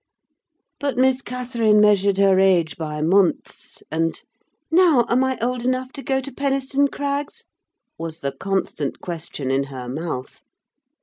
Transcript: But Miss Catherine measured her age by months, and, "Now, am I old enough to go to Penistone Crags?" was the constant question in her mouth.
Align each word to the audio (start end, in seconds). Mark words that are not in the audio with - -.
But 0.79 0.97
Miss 0.97 1.21
Catherine 1.21 1.79
measured 1.79 2.17
her 2.17 2.39
age 2.39 2.75
by 2.75 3.03
months, 3.03 3.83
and, 3.91 4.19
"Now, 4.71 5.05
am 5.07 5.23
I 5.23 5.37
old 5.43 5.63
enough 5.63 5.91
to 5.93 6.01
go 6.01 6.19
to 6.21 6.31
Penistone 6.33 6.87
Crags?" 6.87 7.43
was 7.99 8.21
the 8.21 8.31
constant 8.31 8.99
question 8.99 9.51
in 9.51 9.65
her 9.65 9.87
mouth. 9.87 10.41